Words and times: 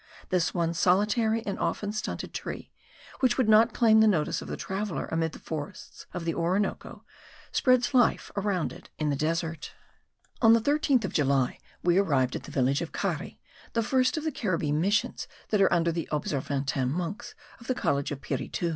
This 0.29 0.51
one 0.51 0.73
solitary 0.73 1.45
and 1.45 1.59
often 1.59 1.91
stunted 1.91 2.33
tree, 2.33 2.71
which 3.19 3.37
would 3.37 3.47
not 3.47 3.71
claim 3.71 3.99
the 3.99 4.07
notice 4.07 4.41
of 4.41 4.47
the 4.47 4.57
traveller 4.57 5.07
amid 5.11 5.31
the 5.33 5.37
forests 5.37 6.07
of 6.11 6.25
the 6.25 6.33
Orinoco, 6.33 7.03
spreads 7.51 7.93
life 7.93 8.31
around 8.35 8.73
it 8.73 8.89
in 8.97 9.11
the 9.11 9.15
desert. 9.15 9.73
On 10.41 10.53
the 10.53 10.59
13th 10.59 11.05
of 11.05 11.13
July 11.13 11.59
we 11.83 11.99
arrived 11.99 12.35
at 12.35 12.45
the 12.45 12.51
village 12.51 12.81
of 12.81 12.91
Cari, 12.91 13.39
the 13.73 13.83
first 13.83 14.17
of 14.17 14.23
the 14.23 14.31
Caribbee 14.31 14.71
missions 14.73 15.27
that 15.49 15.61
are 15.61 15.71
under 15.71 15.91
the 15.91 16.09
Observantin 16.11 16.89
monks 16.89 17.35
of 17.59 17.67
the 17.67 17.75
college 17.75 18.09
of 18.09 18.21
Piritu. 18.21 18.69